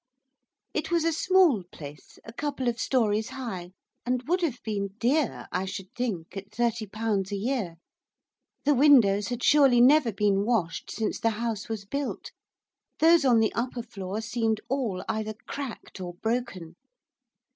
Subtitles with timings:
[0.73, 3.73] It was a small place, a couple of storeys high,
[4.03, 6.35] and would have been dear I should think!
[6.35, 7.75] at thirty pounds a year.
[8.65, 12.31] The windows had surely never been washed since the house was built,
[12.97, 16.77] those on the upper floor seemed all either cracked or broken.